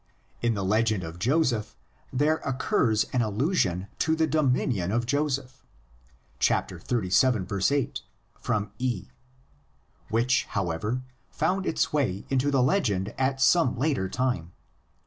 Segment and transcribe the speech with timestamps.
[0.41, 1.75] In the legend of Joseph
[2.11, 5.63] there occurs an allusion to the dominion of Joseph
[6.39, 7.91] (xxxvii.
[8.47, 9.09] 8, E),
[10.09, 14.53] which, however, found its way into the legend at some later time.